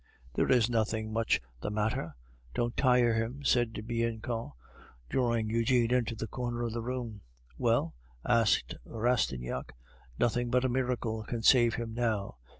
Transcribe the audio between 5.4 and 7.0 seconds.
Eugene into a corner of the